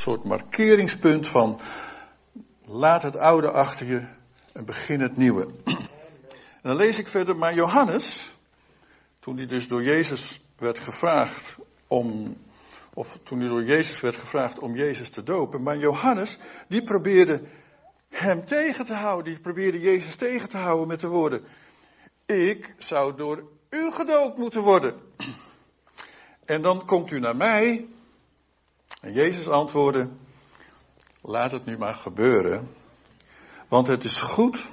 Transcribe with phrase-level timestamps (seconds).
[0.00, 1.60] soort markeringspunt van
[2.64, 4.06] laat het oude achter je
[4.52, 5.46] en begin het nieuwe.
[6.62, 8.34] En dan lees ik verder, maar Johannes,
[9.18, 12.36] toen hij dus door Jezus werd gevraagd om,
[12.94, 16.38] of toen hij door Jezus werd gevraagd om Jezus te dopen, maar Johannes,
[16.68, 17.42] die probeerde
[18.08, 21.44] hem tegen te houden, die probeerde Jezus tegen te houden met de woorden,
[22.26, 24.94] ik zou door u gedoopt moeten worden.
[26.44, 27.88] En dan komt u naar mij.
[29.00, 30.08] En Jezus antwoordde,
[31.20, 32.68] laat het nu maar gebeuren.
[33.68, 34.68] Want het is goed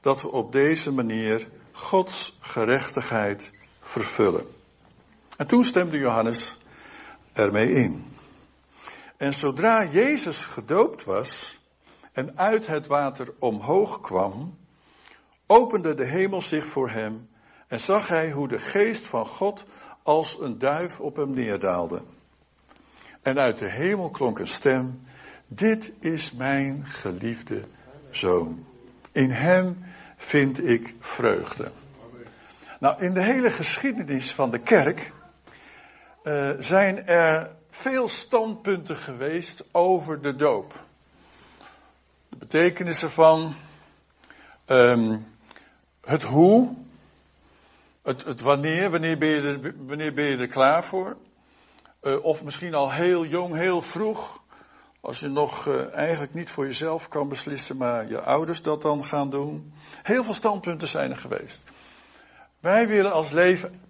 [0.00, 4.46] dat we op deze manier Gods gerechtigheid vervullen.
[5.36, 6.58] En toen stemde Johannes
[7.32, 8.04] ermee in.
[9.16, 11.60] En zodra Jezus gedoopt was
[12.12, 14.58] en uit het water omhoog kwam,
[15.46, 17.28] opende de hemel zich voor hem
[17.68, 19.66] en zag hij hoe de geest van God
[20.02, 22.02] als een duif op hem neerdaalde.
[23.22, 25.00] En uit de hemel klonk een stem,
[25.46, 27.64] dit is mijn geliefde
[28.10, 28.66] zoon.
[29.12, 29.84] In hem
[30.16, 31.70] vind ik vreugde.
[32.80, 35.12] Nou, in de hele geschiedenis van de kerk
[36.24, 40.84] uh, zijn er veel standpunten geweest over de doop.
[42.28, 43.54] De betekenis ervan,
[44.66, 45.26] um,
[46.04, 46.74] het hoe,
[48.02, 51.16] het, het, wanneer, wanneer ben, je er, wanneer ben je er klaar voor?
[52.02, 54.42] Uh, of misschien al heel jong, heel vroeg.
[55.00, 59.04] Als je nog uh, eigenlijk niet voor jezelf kan beslissen, maar je ouders dat dan
[59.04, 59.72] gaan doen.
[60.02, 61.58] Heel veel standpunten zijn er geweest.
[62.60, 63.80] Wij willen als leven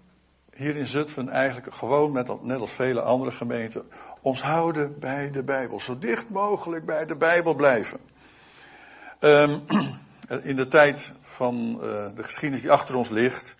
[0.53, 3.89] hier in Zutphen eigenlijk gewoon, net als vele andere gemeenten,
[4.21, 5.79] ons houden bij de Bijbel.
[5.79, 7.99] Zo dicht mogelijk bij de Bijbel blijven.
[9.19, 9.63] Um,
[10.43, 11.79] in de tijd van uh,
[12.15, 13.55] de geschiedenis die achter ons ligt,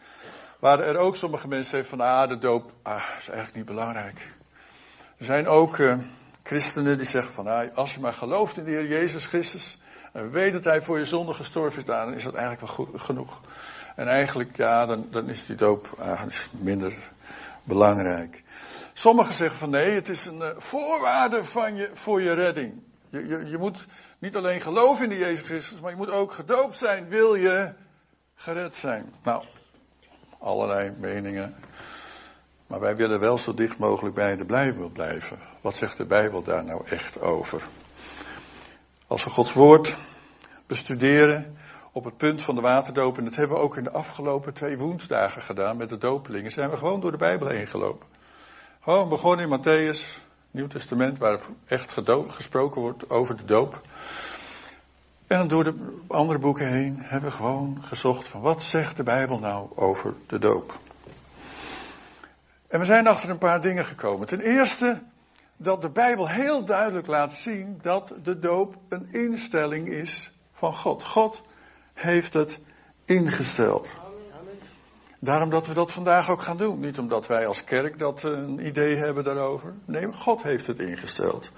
[0.60, 4.40] waren er ook sommige mensen die van, ah, de doop, ah, is eigenlijk niet belangrijk.
[5.22, 5.96] Er zijn ook uh,
[6.44, 9.78] christenen die zeggen van, ah, als je maar gelooft in de Heer Jezus Christus,
[10.14, 13.42] en weet dat Hij voor je zonde gestorven is, dan is dat eigenlijk wel genoeg.
[13.96, 16.94] En eigenlijk, ja, dan, dan is die doop ah, minder
[17.64, 18.44] belangrijk.
[18.94, 22.82] Sommigen zeggen van nee, het is een uh, voorwaarde van je, voor je redding.
[23.10, 23.86] Je, je, je moet
[24.20, 27.74] niet alleen geloven in de Jezus Christus, maar je moet ook gedoopt zijn, wil je
[28.36, 29.14] gered zijn.
[29.24, 29.44] Nou,
[30.40, 31.56] allerlei meningen.
[32.72, 35.40] Maar wij willen wel zo dicht mogelijk bij de Bijbel blijven.
[35.62, 37.68] Wat zegt de Bijbel daar nou echt over?
[39.08, 39.98] Als we Gods woord
[40.68, 41.58] bestuderen
[41.92, 44.78] op het punt van de waterdoop, en dat hebben we ook in de afgelopen twee
[44.78, 48.08] woensdagen gedaan met de dopelingen, zijn we gewoon door de Bijbel heen gelopen.
[48.82, 51.92] Gewoon begonnen in Matthäus, Nieuw Testament, waar echt
[52.28, 53.82] gesproken wordt over de doop.
[55.28, 59.40] En door de andere boeken heen hebben we gewoon gezocht van wat zegt de Bijbel
[59.40, 60.80] nou over de doop.
[62.72, 64.28] En we zijn achter een paar dingen gekomen.
[64.28, 65.02] Ten eerste
[65.58, 71.04] dat de Bijbel heel duidelijk laat zien dat de doop een instelling is van God.
[71.04, 71.42] God
[71.94, 72.60] heeft het
[73.06, 74.00] ingesteld.
[75.20, 76.80] Daarom dat we dat vandaag ook gaan doen.
[76.80, 79.74] Niet omdat wij als kerk dat een idee hebben daarover.
[79.86, 81.52] Nee, God heeft het ingesteld.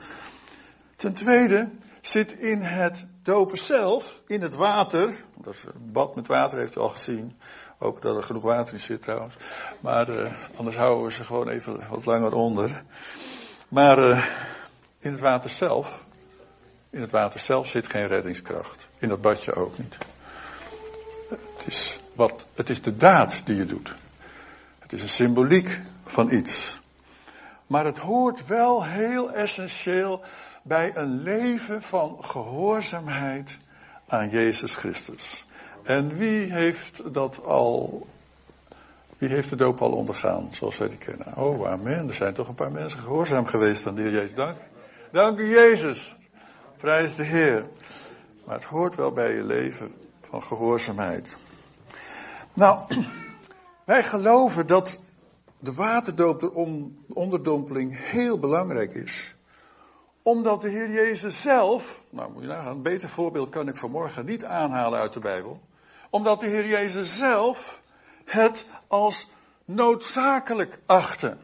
[0.95, 1.69] Ten tweede
[2.01, 5.13] zit in het dopen zelf, in het water.
[5.37, 7.37] Dat bad met water, heeft u al gezien.
[7.83, 9.35] Ook dat er genoeg water in zit trouwens.
[9.79, 12.83] Maar uh, anders houden we ze gewoon even wat langer onder.
[13.67, 14.25] Maar uh,
[14.99, 16.03] in het water zelf,
[16.89, 18.87] in het water zelf zit geen reddingskracht.
[18.97, 19.97] In dat badje ook niet.
[21.29, 23.95] Het is, wat, het is de daad die je doet.
[24.79, 26.81] Het is een symboliek van iets.
[27.67, 30.23] Maar het hoort wel heel essentieel
[30.63, 33.57] bij een leven van gehoorzaamheid
[34.07, 35.45] aan Jezus Christus.
[35.83, 38.07] En wie heeft dat al,
[39.17, 41.37] wie heeft de doop al ondergaan, zoals wij die kennen?
[41.37, 42.07] Oh, amen.
[42.07, 44.35] Er zijn toch een paar mensen gehoorzaam geweest aan de Heer Jezus.
[44.35, 44.57] Dank,
[45.11, 46.15] dank u Jezus.
[46.77, 47.65] Prijs de Heer.
[48.45, 51.37] Maar het hoort wel bij je leven van gehoorzaamheid.
[52.53, 52.85] Nou,
[53.85, 54.99] wij geloven dat
[55.59, 56.51] de waterdoop, de
[57.07, 59.35] onderdompeling, heel belangrijk is
[60.23, 64.25] omdat de Heer Jezus zelf, nou moet je nagaan, een beter voorbeeld kan ik vanmorgen
[64.25, 65.59] niet aanhalen uit de Bijbel.
[66.13, 67.81] Omdat de Heer Jezus zelf
[68.25, 69.27] het als
[69.65, 71.37] noodzakelijk achtte.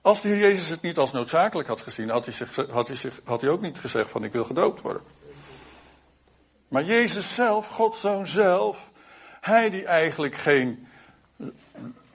[0.00, 2.96] Als de Heer Jezus het niet als noodzakelijk had gezien, had hij, zich, had, hij
[2.96, 5.02] zich, had hij ook niet gezegd van ik wil gedoopt worden.
[6.68, 8.92] Maar Jezus zelf, Gods Zoon zelf,
[9.40, 10.88] hij die eigenlijk geen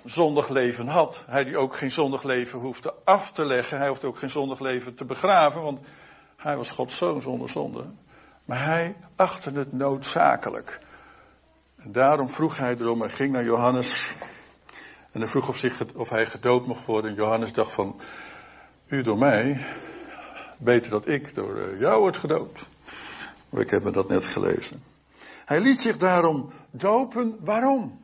[0.04, 1.24] zondig leven had.
[1.28, 3.78] Hij die ook geen zondig leven hoefde af te leggen.
[3.78, 5.80] Hij hoefde ook geen zondig leven te begraven, want
[6.36, 7.86] hij was Gods zoon zonder zonde.
[8.50, 10.80] Maar hij achtte het noodzakelijk.
[11.76, 14.12] En daarom vroeg hij erom en ging naar Johannes.
[15.12, 17.12] En hij vroeg of, zich, of hij gedoopt mocht worden.
[17.12, 18.00] En Johannes dacht van,
[18.88, 19.66] u door mij,
[20.58, 22.70] beter dat ik door eh, jou word gedoopt.
[23.50, 24.84] Ik heb me dat net gelezen.
[25.46, 27.38] Hij liet zich daarom dopen.
[27.40, 28.02] Waarom?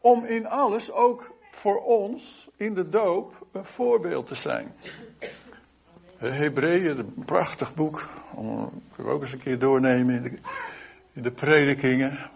[0.00, 4.74] Om in alles, ook voor ons, in de doop, een voorbeeld te zijn.
[6.16, 8.08] Hebreeën, een prachtig boek.
[8.34, 10.38] Om ik ook eens een keer doornemen in de,
[11.12, 12.30] in de predikingen.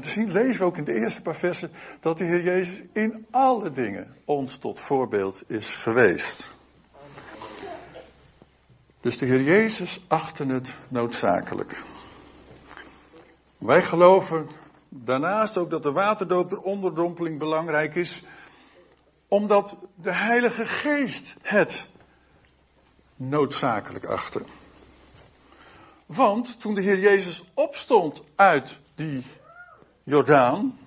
[0.00, 1.70] Zien, lezen we ook in de eerste paar versen
[2.00, 6.56] dat de Heer Jezus in alle dingen ons tot voorbeeld is geweest.
[9.00, 11.82] Dus de Heer Jezus achtte het noodzakelijk.
[13.58, 14.48] Wij geloven
[14.88, 18.22] daarnaast ook dat de waterdoop, de onderdompeling belangrijk is,
[19.28, 21.86] omdat de Heilige Geest het
[23.16, 24.42] noodzakelijk achtte.
[26.06, 29.26] Want toen de Heer Jezus opstond uit die
[30.02, 30.78] Jordaan,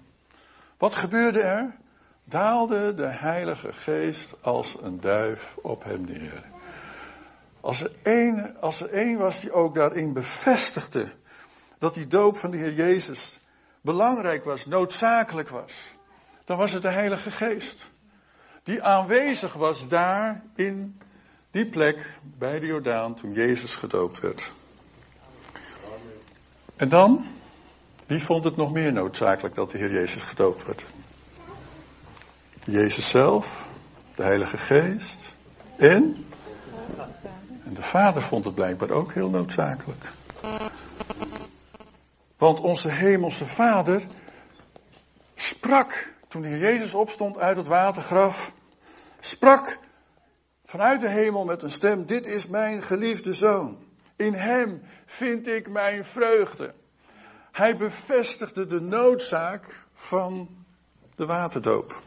[0.77, 1.75] wat gebeurde er?
[2.23, 6.43] Daalde de Heilige Geest als een duif op hem neer.
[7.61, 11.07] Als er één, als er één was die ook daarin bevestigde
[11.77, 13.39] dat die doop van de Heer Jezus
[13.81, 15.73] belangrijk was, noodzakelijk was,
[16.45, 17.85] dan was het de Heilige Geest.
[18.63, 21.01] Die aanwezig was daar in
[21.57, 24.51] die plek bij de Jordaan toen Jezus gedoopt werd.
[26.75, 27.25] En dan,
[28.05, 30.85] wie vond het nog meer noodzakelijk dat de Heer Jezus gedoopt werd?
[32.65, 33.69] Jezus zelf,
[34.15, 35.35] de Heilige Geest
[35.75, 36.25] en,
[37.63, 40.11] en de Vader vond het blijkbaar ook heel noodzakelijk.
[42.37, 44.01] Want onze hemelse Vader
[45.35, 48.55] sprak toen de Heer Jezus opstond uit het watergraf,
[49.19, 49.77] sprak
[50.67, 53.77] vanuit de hemel met een stem, dit is mijn geliefde zoon.
[54.15, 56.73] In hem vind ik mijn vreugde.
[57.51, 60.49] Hij bevestigde de noodzaak van
[61.15, 62.01] de waterdoop.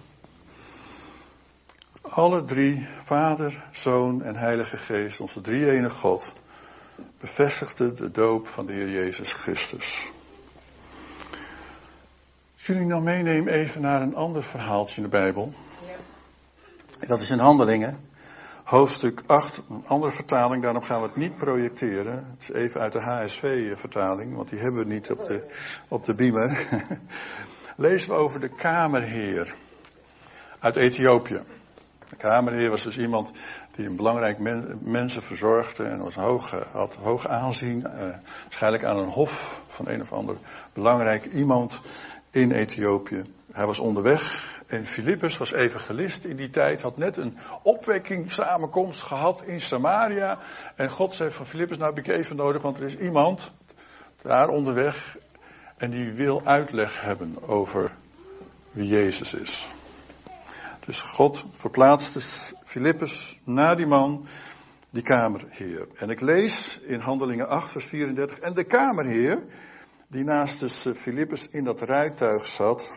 [2.01, 6.33] Alle drie, Vader, Zoon en Heilige Geest, onze drie ene God,
[7.21, 10.13] bevestigden de doop van de Heer Jezus Christus.
[12.55, 15.53] Als jullie nou meenemen even naar een ander verhaaltje in de Bijbel.
[17.01, 17.07] Ja.
[17.07, 18.09] Dat is in Handelingen
[18.71, 22.15] hoofdstuk 8, een andere vertaling, daarom gaan we het niet projecteren.
[22.15, 25.45] Het is even uit de HSV-vertaling, want die hebben we niet op de,
[25.89, 26.67] op de beamer.
[27.77, 29.55] Lezen we over de kamerheer
[30.59, 31.43] uit Ethiopië.
[32.09, 33.31] De kamerheer was dus iemand
[33.77, 37.79] die een belangrijk men, mensen verzorgde en was hoog, had hoog aanzien.
[37.79, 37.93] Uh,
[38.43, 40.37] waarschijnlijk aan een hof van een of ander
[40.73, 41.81] belangrijk iemand
[42.31, 43.25] in Ethiopië.
[43.53, 49.01] Hij was onderweg en Filippus was evangelist in die tijd, had net een opwekking samenkomst
[49.01, 50.39] gehad in Samaria.
[50.77, 53.53] En God zei van Filippus, nou heb ik even nodig, want er is iemand
[54.23, 55.17] daar onderweg
[55.77, 57.93] en die wil uitleg hebben over
[58.71, 59.69] wie Jezus is.
[60.87, 62.21] Dus God verplaatste
[62.65, 64.27] Filippus naar die man,
[64.91, 65.87] die kamerheer.
[65.97, 68.39] En ik lees in Handelingen 8, vers 34.
[68.39, 69.43] En de kamerheer,
[70.07, 72.93] die naast dus Filippus in dat rijtuig zat,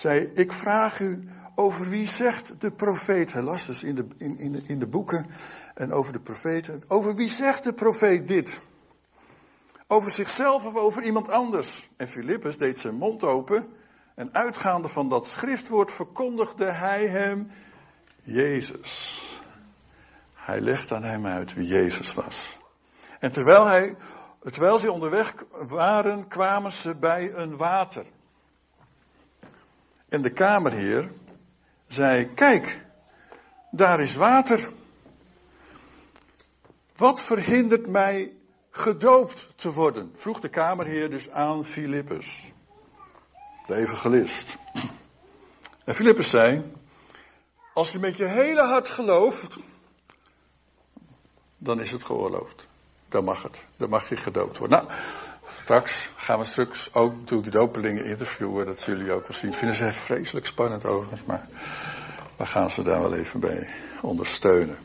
[0.00, 4.38] zei, ik vraag u over wie zegt de profeet, hij las dus in de, in,
[4.38, 5.26] in, in de boeken
[5.74, 8.60] en over de profeten, over wie zegt de profeet dit?
[9.86, 11.90] Over zichzelf of over iemand anders?
[11.96, 13.68] En Filippus deed zijn mond open
[14.14, 17.50] en uitgaande van dat schriftwoord verkondigde hij hem
[18.22, 19.22] Jezus.
[20.34, 22.60] Hij legde aan hem uit wie Jezus was.
[23.18, 23.96] En terwijl, hij,
[24.40, 28.06] terwijl ze onderweg waren, kwamen ze bij een water.
[30.10, 31.10] En de kamerheer
[31.86, 32.84] zei, kijk,
[33.70, 34.68] daar is water.
[36.96, 38.32] Wat verhindert mij
[38.70, 40.12] gedoopt te worden?
[40.14, 42.52] Vroeg de kamerheer dus aan Filippus,
[43.66, 44.56] de evangelist.
[45.84, 46.72] En Filippus zei,
[47.74, 49.58] als je met je hele hart gelooft,
[51.58, 52.66] dan is het geoorloofd.
[53.08, 53.66] Dan mag het.
[53.76, 54.84] Dan mag je gedoopt worden.
[54.86, 54.98] Nou,
[55.62, 58.66] Straks gaan we straks ook natuurlijk de dopelingen interviewen.
[58.66, 59.52] Dat zullen jullie ook wel zien.
[59.52, 61.24] Vinden ze vreselijk spannend overigens.
[61.24, 61.48] Maar
[62.36, 63.68] we gaan ze daar wel even bij
[64.02, 64.78] ondersteunen.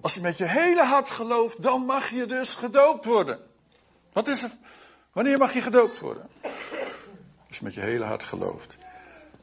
[0.00, 3.38] Als je met je hele hart gelooft, dan mag je dus gedoopt worden.
[4.12, 4.50] Wat is er?
[5.12, 6.28] Wanneer mag je gedoopt worden?
[7.48, 8.76] Als je met je hele hart gelooft.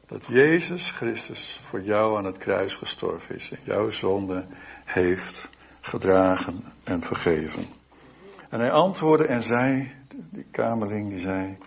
[0.06, 3.50] Dat Jezus Christus voor jou aan het kruis gestorven is.
[3.50, 4.46] En jouw zonde
[4.84, 5.48] heeft
[5.80, 7.80] gedragen en vergeven.
[8.52, 11.58] En hij antwoordde en zei, die kamerling die zei,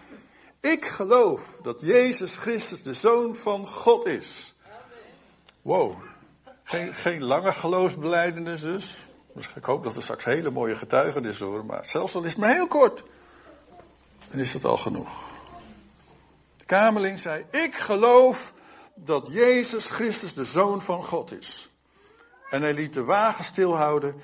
[0.59, 4.55] ik geloof dat Jezus Christus de Zoon van God is.
[5.61, 5.95] Wow.
[6.63, 8.97] Geen, geen lange geloofsbeleidenis dus.
[9.33, 9.49] dus.
[9.55, 12.53] Ik hoop dat we straks hele mooie getuigenissen horen, maar zelfs al is het maar
[12.53, 13.03] heel kort.
[14.31, 15.29] Dan is dat al genoeg.
[16.57, 18.53] De kamerling zei, ik geloof
[18.95, 21.69] dat Jezus Christus de Zoon van God is.
[22.49, 24.15] En hij liet de wagen stilhouden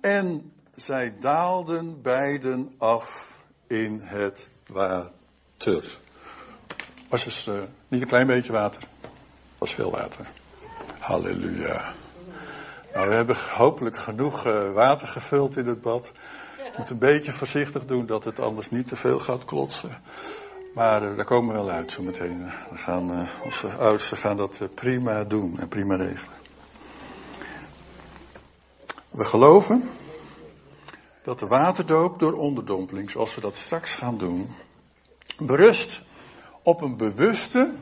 [0.00, 5.98] en zij daalden beiden af in het water.
[7.08, 7.54] Was dus uh,
[7.88, 8.82] niet een klein beetje water,
[9.58, 10.26] was veel water.
[10.98, 11.92] Halleluja.
[12.94, 16.12] Nou, we hebben hopelijk genoeg uh, water gevuld in het bad.
[16.56, 20.02] Je moet een beetje voorzichtig doen dat het anders niet te veel gaat klotsen.
[20.74, 22.44] Maar uh, daar komen we wel uit zo meteen.
[22.70, 26.34] We gaan, onze oudsten gaan dat prima doen en prima regelen.
[29.10, 29.90] We geloven
[31.26, 34.54] dat de waterdoop door onderdompeling, zoals we dat straks gaan doen,
[35.38, 36.02] berust
[36.62, 37.74] op een bewuste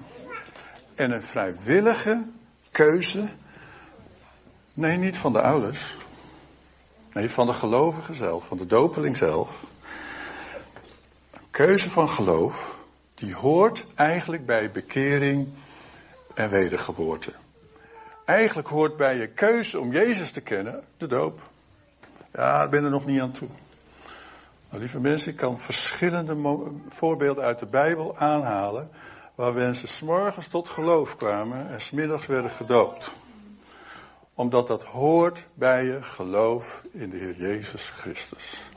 [0.94, 2.26] en een vrijwillige
[2.70, 3.28] keuze.
[4.74, 5.96] Nee, niet van de ouders.
[7.12, 9.62] Nee, van de gelovige zelf, van de dopeling zelf.
[11.30, 12.80] Een keuze van geloof,
[13.14, 15.48] die hoort eigenlijk bij bekering
[16.34, 17.32] en wedergeboorte.
[18.24, 21.52] Eigenlijk hoort bij je keuze om Jezus te kennen, de doop.
[22.36, 23.48] Ja, ik ben er nog niet aan toe.
[24.70, 26.36] Lieve mensen, ik kan verschillende
[26.88, 28.90] voorbeelden uit de Bijbel aanhalen.
[29.34, 33.14] Waar mensen s'morgens tot geloof kwamen en smiddags werden gedoopt.
[34.34, 38.68] Omdat dat hoort bij je geloof in de Heer Jezus Christus.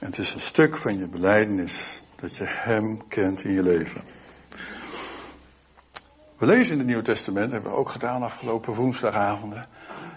[0.00, 4.02] En het is een stuk van je beleidenis dat je Hem kent in je leven.
[6.38, 9.68] We lezen in het Nieuwe Testament, hebben we ook gedaan afgelopen woensdagavonden.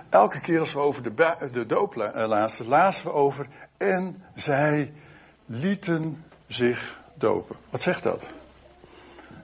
[0.10, 3.48] Elke keer als we over de, de doop eh, lazen, lazen we over
[3.78, 4.94] en zij
[5.46, 7.56] lieten zich dopen.
[7.70, 8.26] Wat zegt dat?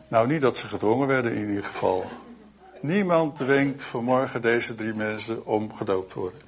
[0.07, 2.05] Nou, niet dat ze gedwongen werden in ieder geval.
[2.81, 6.39] Niemand dwingt vanmorgen deze drie mensen om gedoopt te worden.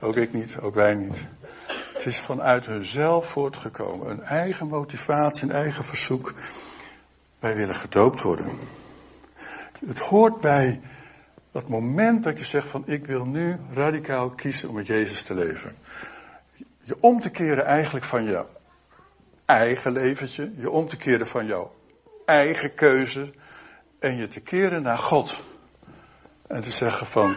[0.00, 1.26] Ook ik niet, ook wij niet.
[1.94, 4.10] Het is vanuit hunzelf voortgekomen.
[4.10, 6.34] Een eigen motivatie, een eigen verzoek.
[7.38, 8.50] Wij willen gedoopt worden.
[9.86, 10.80] Het hoort bij
[11.52, 15.34] dat moment dat je zegt van ik wil nu radicaal kiezen om met Jezus te
[15.34, 15.76] leven.
[16.82, 18.48] Je om te keren eigenlijk van jouw
[19.44, 20.52] eigen leventje.
[20.56, 21.72] Je om te keren van jouw
[22.24, 23.32] eigen keuze.
[23.98, 25.44] En je te keren naar God.
[26.46, 27.36] En te zeggen van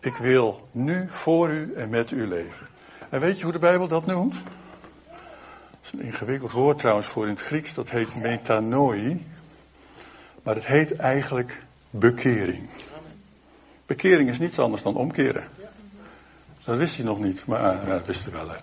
[0.00, 2.66] ik wil nu voor u en met u leven.
[3.08, 4.34] En weet je hoe de Bijbel dat noemt?
[4.34, 7.74] Dat is een ingewikkeld woord trouwens voor in het Grieks.
[7.74, 9.26] Dat heet metanoi.
[10.42, 12.68] Maar het heet eigenlijk bekering.
[13.86, 15.44] Bekering is niets anders dan omkeren.
[16.64, 18.50] Dat wist hij nog niet, maar uh, dat wist hij wel.
[18.50, 18.56] Hè.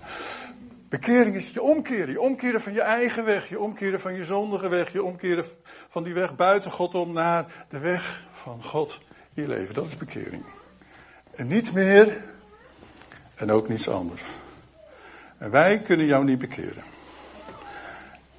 [0.90, 2.12] Bekering is je omkeren.
[2.12, 3.50] Je omkeren van je eigen weg.
[3.50, 4.92] Je omkeren van je zondige weg.
[4.92, 5.46] Je omkeren
[5.90, 9.00] van die weg buiten God om naar de weg van God
[9.34, 9.74] in je leven.
[9.74, 10.44] Dat is bekering.
[11.36, 12.24] En niets meer
[13.36, 14.24] en ook niets anders.
[15.38, 16.84] En wij kunnen jou niet bekeren.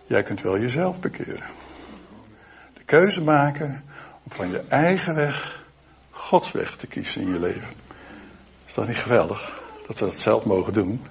[0.06, 1.46] Jij kunt wel jezelf bekeren.
[2.74, 3.84] De keuze maken
[4.22, 5.61] om van je eigen weg
[6.12, 7.74] Gods weg te kiezen in je leven.
[8.66, 9.62] Is dat niet geweldig?
[9.86, 11.02] Dat we dat zelf mogen doen.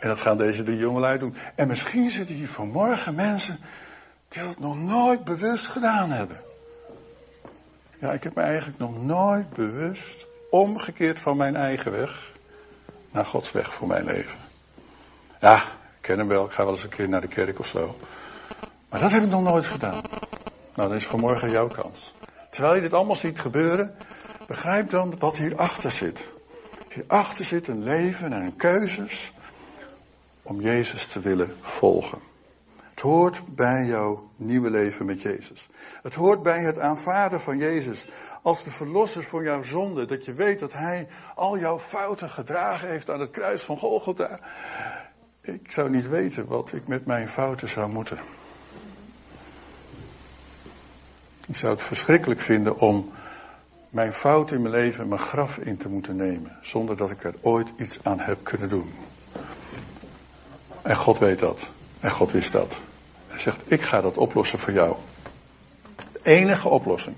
[0.00, 1.36] En dat gaan deze drie jongelui doen.
[1.54, 3.58] En misschien zitten hier vanmorgen mensen
[4.28, 6.40] die dat nog nooit bewust gedaan hebben.
[8.00, 12.32] Ja, ik heb me eigenlijk nog nooit bewust omgekeerd van mijn eigen weg
[13.10, 14.38] naar Gods weg voor mijn leven.
[15.40, 17.66] Ja, ik ken hem wel, ik ga wel eens een keer naar de kerk of
[17.66, 17.96] zo.
[18.88, 20.02] Maar dat heb ik nog nooit gedaan.
[20.74, 22.14] Nou, dan is vanmorgen jouw kans.
[22.50, 23.96] Terwijl je dit allemaal ziet gebeuren,
[24.46, 26.28] Begrijp dan wat hierachter zit.
[26.88, 29.32] Hierachter zit een leven en een keuzes
[30.42, 32.18] om Jezus te willen volgen.
[32.90, 35.68] Het hoort bij jouw nieuwe leven met Jezus.
[36.02, 38.06] Het hoort bij het aanvaarden van Jezus
[38.42, 40.06] als de verlosser voor jouw zonde.
[40.06, 44.40] Dat je weet dat Hij al jouw fouten gedragen heeft aan het kruis van Golgotha.
[45.40, 48.18] Ik zou niet weten wat ik met mijn fouten zou moeten.
[51.46, 53.12] Ik zou het verschrikkelijk vinden om
[53.94, 56.56] mijn fout in mijn leven mijn graf in te moeten nemen.
[56.60, 58.92] Zonder dat ik er ooit iets aan heb kunnen doen.
[60.82, 61.68] En God weet dat.
[62.00, 62.72] En God wist dat.
[63.28, 64.96] Hij zegt, ik ga dat oplossen voor jou.
[65.96, 67.16] De enige oplossing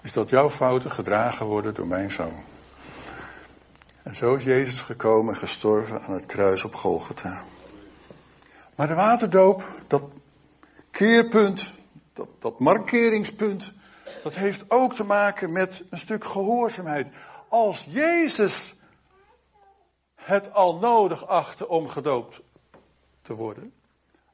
[0.00, 2.42] is dat jouw fouten gedragen worden door mijn zoon.
[4.02, 7.42] En zo is Jezus gekomen en gestorven aan het kruis op Golgotha.
[8.74, 10.02] Maar de waterdoop, dat
[10.90, 11.70] keerpunt,
[12.12, 13.72] dat, dat markeringspunt,
[14.22, 17.08] dat heeft ook te maken met een stuk gehoorzaamheid.
[17.48, 18.74] Als Jezus
[20.14, 22.42] het al nodig achtte om gedoopt
[23.22, 23.72] te worden.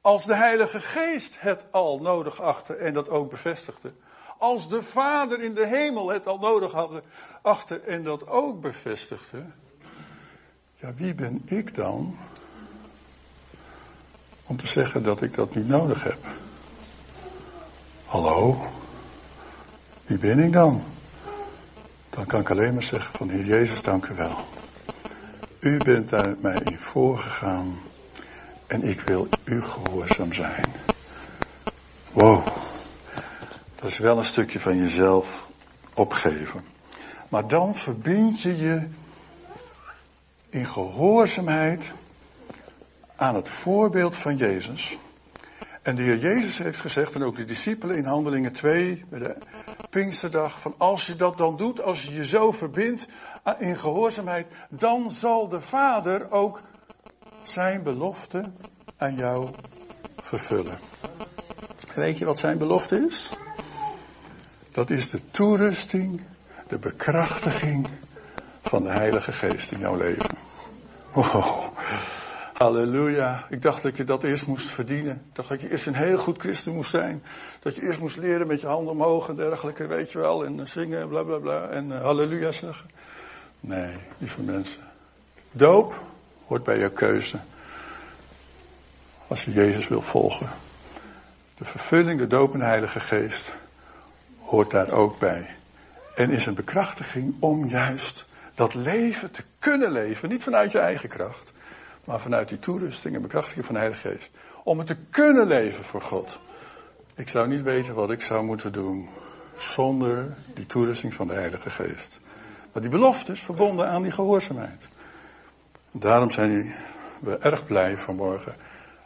[0.01, 3.93] Als de Heilige Geest het al nodig achtte en dat ook bevestigde.
[4.39, 7.03] Als de Vader in de hemel het al nodig had,
[7.43, 9.45] achtte en dat ook bevestigde.
[10.75, 12.19] Ja, wie ben ik dan
[14.47, 16.27] om te zeggen dat ik dat niet nodig heb?
[18.07, 18.57] Hallo?
[20.07, 20.83] Wie ben ik dan?
[22.17, 24.37] dan kan ik alleen maar zeggen van Heer Jezus, dank u wel.
[25.61, 27.79] U bent daar mij in voorgegaan
[28.67, 30.65] en ik wil u gehoorzaam zijn.
[32.13, 32.47] Wow,
[33.75, 35.51] dat is wel een stukje van jezelf
[35.95, 36.65] opgeven.
[37.29, 38.87] Maar dan verbind je je
[40.49, 41.93] in gehoorzaamheid
[43.17, 44.99] aan het voorbeeld van Jezus.
[45.83, 49.37] En de Heer Jezus heeft gezegd, en ook de discipelen in Handelingen 2, bij de
[49.91, 53.07] Pinksterdag, van als je dat dan doet, als je je zo verbindt
[53.59, 56.63] in gehoorzaamheid, dan zal de Vader ook
[57.43, 58.45] zijn belofte
[58.97, 59.49] aan jou
[60.17, 60.79] vervullen.
[61.95, 63.37] weet je wat zijn belofte is?
[64.73, 66.23] Dat is de toerusting,
[66.67, 67.89] de bekrachtiging
[68.63, 70.37] van de Heilige Geest in jouw leven.
[72.57, 73.47] Halleluja.
[73.49, 75.15] Ik dacht dat je dat eerst moest verdienen.
[75.15, 77.23] Ik dacht dat je eerst een heel goed christen moest zijn.
[77.61, 80.45] Dat je eerst moest leren met je handen omhoog en dergelijke, weet je wel.
[80.45, 81.69] En zingen, bla bla bla.
[81.69, 82.91] En uh, halleluja zeggen.
[83.61, 84.83] Nee, lieve mensen.
[85.51, 86.03] Doop
[86.47, 87.39] hoort bij je keuze.
[89.27, 90.49] Als je Jezus wil volgen.
[91.59, 93.55] De vervulling, de doop en de Heilige Geest
[94.41, 95.49] hoort daar ook bij.
[96.15, 100.29] En is een bekrachtiging om juist dat leven te kunnen leven.
[100.29, 101.46] Niet vanuit je eigen kracht.
[102.07, 104.31] Maar vanuit die toerusting en bekrachtiging van de Heilige Geest.
[104.65, 106.41] Om het te kunnen leven voor God.
[107.15, 109.09] Ik zou niet weten wat ik zou moeten doen
[109.57, 112.19] zonder die toerusting van de Heilige Geest.
[112.73, 114.89] Maar die belofte is verbonden aan die gehoorzaamheid.
[115.91, 116.75] Daarom zijn
[117.21, 118.57] we erg blij vanmorgen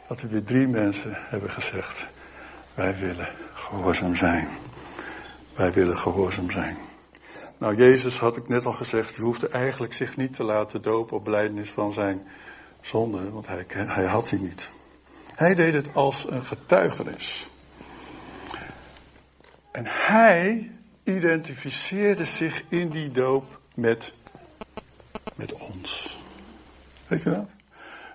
[0.07, 2.07] dat er weer drie mensen hebben gezegd:
[2.73, 4.47] Wij willen gehoorzaam zijn.
[5.55, 6.77] Wij willen gehoorzaam zijn.
[7.57, 11.17] Nou, Jezus had ik net al gezegd, die hoefde eigenlijk zich niet te laten dopen
[11.17, 12.27] op blijdenis van zijn
[12.81, 14.71] zonde, want hij, hij had die niet.
[15.35, 17.49] Hij deed het als een getuigenis.
[19.71, 20.71] En hij
[21.03, 24.13] identificeerde zich in die doop met,
[25.35, 26.19] met ons.
[27.07, 27.47] Weet je dat?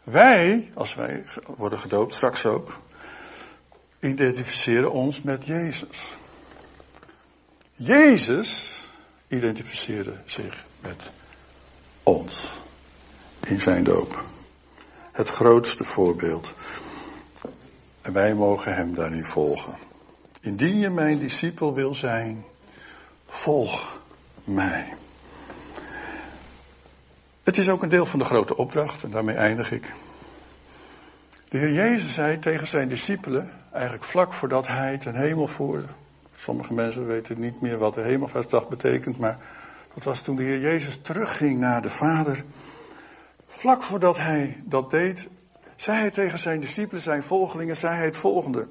[0.05, 1.25] Wij, als wij
[1.57, 2.81] worden gedoopt, straks ook,
[4.01, 6.17] identificeren ons met Jezus.
[7.75, 8.73] Jezus
[9.29, 11.11] identificeerde zich met
[12.03, 12.61] ons
[13.47, 14.25] in zijn doop
[15.17, 16.55] het grootste voorbeeld.
[18.03, 19.75] En wij mogen hem daarin volgen.
[20.41, 22.45] Indien je mijn discipel wil zijn,
[23.27, 24.01] volg
[24.45, 24.95] mij.
[27.43, 29.93] Het is ook een deel van de grote opdracht en daarmee eindig ik.
[31.49, 35.89] De Heer Jezus zei tegen zijn discipelen, eigenlijk vlak voordat hij ten hemel voerde.
[36.35, 39.39] Sommige mensen weten niet meer wat de hemelvaartsdag betekent, maar
[39.95, 42.45] dat was toen de Heer Jezus terugging naar de Vader.
[43.57, 45.29] Vlak voordat hij dat deed,
[45.77, 48.69] zei hij tegen zijn discipelen, zijn volgelingen, zei hij het volgende.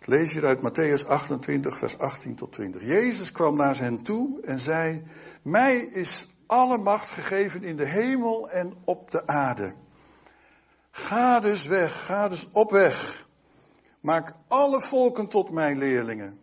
[0.00, 2.82] Ik lees hier uit Matthäus 28, vers 18 tot 20.
[2.82, 5.02] Jezus kwam naar hen toe en zei,
[5.42, 9.74] mij is alle macht gegeven in de hemel en op de aarde.
[10.90, 13.26] Ga dus weg, ga dus op weg.
[14.00, 16.40] Maak alle volken tot mijn leerlingen.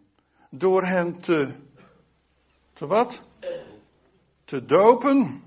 [0.49, 1.55] Door hen te,
[2.73, 3.21] te wat?
[4.43, 5.44] Te dopen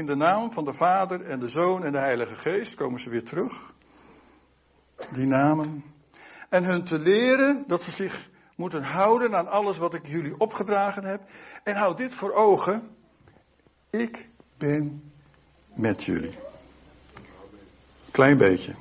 [0.00, 3.10] in de naam van de Vader en de Zoon en de Heilige Geest komen ze
[3.10, 3.74] weer terug.
[5.12, 5.84] Die namen.
[6.48, 11.04] En hun te leren dat ze zich moeten houden aan alles wat ik jullie opgedragen
[11.04, 11.20] heb.
[11.64, 12.96] En houd dit voor ogen.
[13.90, 15.12] Ik ben
[15.74, 16.38] met jullie.
[18.10, 18.74] Klein beetje.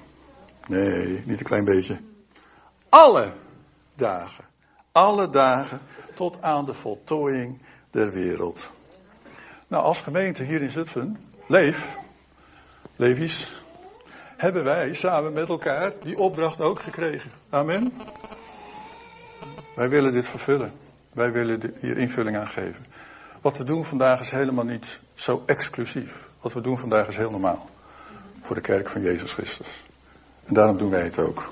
[0.67, 1.99] Nee, niet een klein beetje.
[2.89, 3.33] Alle
[3.95, 4.45] dagen.
[4.91, 5.81] Alle dagen
[6.15, 8.71] tot aan de voltooiing der wereld.
[9.69, 11.97] Nou, als gemeente hier in Zutphen, Leef,
[12.95, 13.61] Levies,
[14.37, 17.31] hebben wij samen met elkaar die opdracht ook gekregen.
[17.49, 17.93] Amen.
[19.75, 20.71] Wij willen dit vervullen.
[21.13, 22.85] Wij willen hier invulling aan geven.
[23.41, 26.29] Wat we doen vandaag is helemaal niet zo exclusief.
[26.41, 27.69] Wat we doen vandaag is heel normaal.
[28.41, 29.85] Voor de kerk van Jezus Christus.
[30.45, 31.49] En daarom doen wij het ook.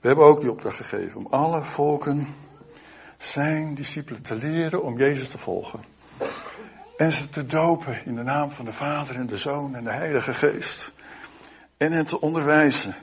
[0.00, 2.26] We hebben ook die opdracht gegeven om alle volken
[3.16, 5.96] zijn discipelen te leren om Jezus te volgen.
[6.98, 9.92] En ze te dopen in de naam van de Vader en de Zoon en de
[9.92, 10.92] Heilige Geest.
[11.76, 12.94] En hen te onderwijzen.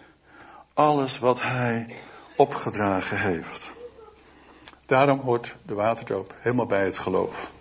[0.73, 1.95] Alles wat Hij
[2.35, 3.73] opgedragen heeft.
[4.85, 7.51] Daarom hoort de waterdoop helemaal bij het geloof.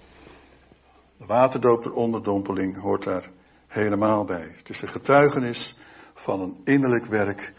[1.17, 3.31] De waterdoop, de onderdompeling, hoort daar
[3.67, 4.55] helemaal bij.
[4.57, 5.77] Het is de getuigenis
[6.15, 7.53] van een innerlijk werk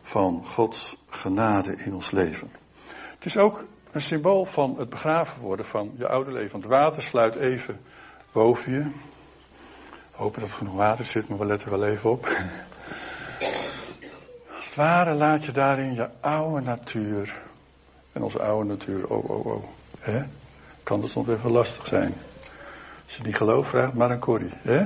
[0.00, 2.50] van Gods genade in ons leven.
[3.14, 6.52] Het is ook een symbool van het begraven worden van je oude leven.
[6.52, 7.80] Want water sluit even
[8.32, 8.90] boven je.
[10.10, 12.26] Hopen dat er genoeg water zit, maar we letten wel even op.
[14.56, 17.40] Als het ware laat je daarin je oude natuur.
[18.12, 19.64] En onze oude natuur, oh, oh, oh.
[20.00, 20.22] Hè?
[20.82, 22.14] Kan dus nog even lastig zijn.
[23.04, 24.52] Als je niet gelooft, vraag maar aan Corrie.
[24.62, 24.84] Hè?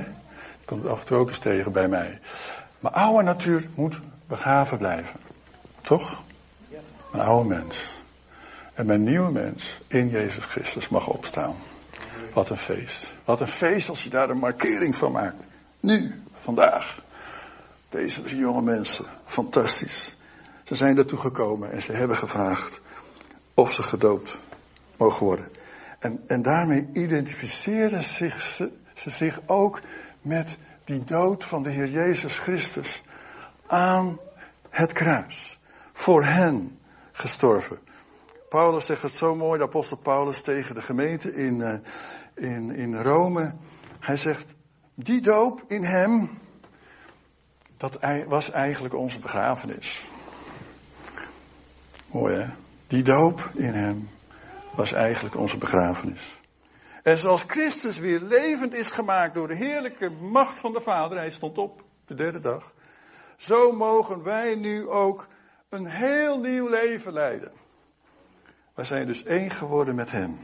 [0.65, 2.19] Komt af en toe ook eens tegen bij mij.
[2.79, 5.19] Maar oude natuur moet begraven blijven.
[5.81, 6.23] Toch?
[7.11, 7.96] Een oude mens.
[8.77, 11.55] En mijn nieuwe mens in Jezus Christus mag opstaan.
[12.33, 13.07] Wat een feest.
[13.25, 15.43] Wat een feest als je daar een markering van maakt.
[15.79, 17.01] Nu, vandaag.
[17.89, 19.05] Deze drie jonge mensen.
[19.25, 20.17] Fantastisch.
[20.63, 22.81] Ze zijn ertoe gekomen en ze hebben gevraagd
[23.53, 24.37] of ze gedoopt
[24.97, 25.49] mogen worden.
[25.99, 29.81] En, en daarmee identificeren zich, ze, ze zich ook
[30.21, 33.03] met die dood van de Heer Jezus Christus
[33.67, 34.19] aan
[34.69, 35.59] het kruis.
[35.93, 36.79] Voor hen
[37.11, 37.85] gestorven.
[38.49, 41.73] Paulus zegt het zo mooi, de apostel Paulus tegen de gemeente in, uh,
[42.35, 43.55] in, in Rome.
[43.99, 44.55] Hij zegt,
[44.95, 46.39] die doop in hem,
[47.77, 50.09] dat was eigenlijk onze begrafenis.
[52.11, 52.53] Mooi hè?
[52.87, 54.09] Die doop in hem
[54.75, 56.39] was eigenlijk onze begrafenis.
[57.03, 61.31] En zoals Christus weer levend is gemaakt door de heerlijke macht van de Vader, hij
[61.31, 62.73] stond op de derde dag,
[63.37, 65.27] zo mogen wij nu ook
[65.69, 67.51] een heel nieuw leven leiden.
[68.77, 70.39] Wij zijn dus één geworden met Hem.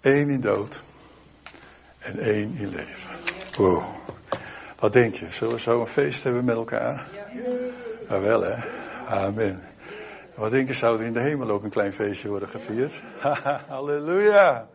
[0.00, 0.82] Eén in dood
[1.98, 3.10] en één in leven.
[3.56, 3.84] Wow.
[4.78, 5.30] Wat denk je?
[5.30, 7.08] Zullen we zo een feest hebben met elkaar?
[8.08, 8.54] Ja, wel hè.
[9.06, 9.62] Amen.
[10.34, 13.02] Wat denk je, zou er in de hemel ook een klein feestje worden gevierd?
[13.68, 14.68] Halleluja.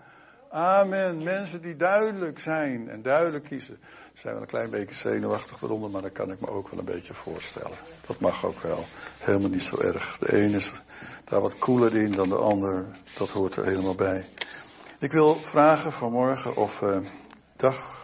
[0.50, 1.24] Amen.
[1.24, 3.80] Mensen die duidelijk zijn en duidelijk kiezen.
[4.18, 6.86] Zijn wel een klein beetje zenuwachtig eronder, maar dat kan ik me ook wel een
[6.86, 7.78] beetje voorstellen.
[8.08, 8.84] Dat mag ook wel.
[9.18, 10.18] Helemaal niet zo erg.
[10.18, 10.72] De een is
[11.24, 12.86] daar wat koeler in dan de ander.
[13.18, 14.26] Dat hoort er helemaal bij.
[15.00, 16.98] Ik wil vragen vanmorgen of uh,
[17.56, 17.96] dag